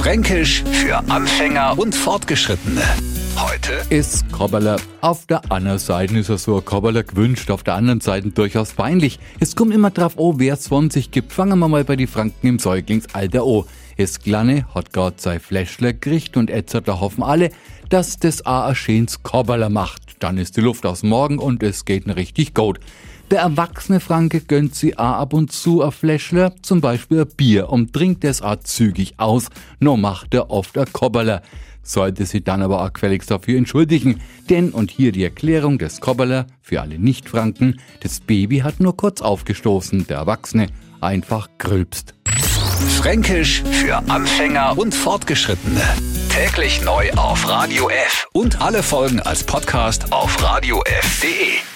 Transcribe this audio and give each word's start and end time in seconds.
Fränkisch 0.00 0.64
für 0.64 0.96
Anfänger 1.10 1.78
und 1.78 1.94
Fortgeschrittene. 1.94 2.80
Heute 3.36 3.82
ist 3.90 4.32
Kobberler. 4.32 4.80
Auf 5.02 5.26
der 5.26 5.52
einen 5.52 5.78
Seite 5.78 6.18
ist 6.18 6.30
er 6.30 6.38
so 6.38 6.56
ein 6.56 6.64
Kobberler 6.64 7.02
gewünscht, 7.02 7.50
auf 7.50 7.64
der 7.64 7.74
anderen 7.74 8.00
Seite 8.00 8.30
durchaus 8.30 8.72
peinlich. 8.72 9.18
Es 9.40 9.54
kommt 9.54 9.74
immer 9.74 9.90
drauf 9.90 10.18
an, 10.18 10.36
wer 10.38 10.54
es 10.54 10.68
von 10.68 10.88
sich 10.88 11.10
gibt. 11.10 11.34
Fangen 11.34 11.58
wir 11.58 11.68
mal 11.68 11.84
bei 11.84 11.96
die 11.96 12.06
Franken 12.06 12.46
im 12.46 12.58
Säuglingsalter 12.58 13.42
an. 13.42 13.64
Es 13.98 14.18
Kleine 14.20 14.64
hat 14.74 14.94
grad 14.94 15.20
sein 15.20 15.38
Fläschler 15.38 15.92
gekriegt 15.92 16.38
und 16.38 16.50
da 16.50 16.98
hoffen 16.98 17.22
alle, 17.22 17.50
dass 17.90 18.18
das 18.18 18.46
a 18.46 18.68
ein 18.68 18.74
schönes 18.74 19.22
Kobberler 19.22 19.68
macht. 19.68 20.00
Dann 20.20 20.38
ist 20.38 20.56
die 20.56 20.62
Luft 20.62 20.86
aus 20.86 21.02
Morgen 21.02 21.38
und 21.38 21.62
es 21.62 21.84
geht 21.84 22.06
richtig 22.08 22.54
gut. 22.54 22.80
Der 23.30 23.42
erwachsene 23.42 24.00
Franke 24.00 24.40
gönnt 24.40 24.74
sie 24.74 24.98
a 24.98 25.14
ab 25.14 25.34
und 25.34 25.52
zu 25.52 25.84
a 25.84 25.92
Fläschler, 25.92 26.52
zum 26.62 26.80
Beispiel 26.80 27.20
ein 27.20 27.28
Bier, 27.36 27.68
und 27.68 27.92
trinkt 27.92 28.24
es 28.24 28.42
a 28.42 28.60
zügig 28.60 29.14
aus, 29.18 29.46
nur 29.78 29.96
macht 29.96 30.34
er 30.34 30.50
oft 30.50 30.76
a 30.76 30.84
Kobberler. 30.84 31.40
Sollte 31.84 32.26
sie 32.26 32.42
dann 32.42 32.60
aber 32.60 32.82
auch 32.82 32.92
gefälligst 32.92 33.30
dafür 33.30 33.56
entschuldigen, 33.56 34.20
denn, 34.48 34.70
und 34.70 34.90
hier 34.90 35.12
die 35.12 35.22
Erklärung 35.22 35.78
des 35.78 36.00
Kobberler 36.00 36.48
für 36.60 36.80
alle 36.80 36.98
Nicht-Franken, 36.98 37.78
das 38.00 38.18
Baby 38.18 38.58
hat 38.58 38.80
nur 38.80 38.96
kurz 38.96 39.22
aufgestoßen, 39.22 40.08
der 40.08 40.18
Erwachsene 40.18 40.66
einfach 41.00 41.48
grülpst. 41.58 42.14
Fränkisch 42.98 43.62
für 43.70 43.96
Anfänger 44.10 44.76
und 44.76 44.92
Fortgeschrittene. 44.92 45.82
Täglich 46.30 46.82
neu 46.82 47.12
auf 47.12 47.48
Radio 47.48 47.88
F 47.90 48.26
und 48.32 48.60
alle 48.60 48.82
Folgen 48.82 49.20
als 49.20 49.44
Podcast 49.44 50.12
auf 50.12 50.42
radiof.de. 50.42 51.69